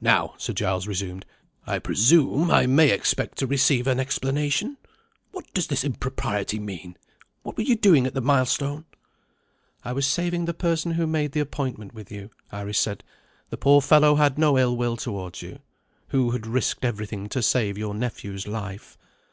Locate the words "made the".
11.06-11.38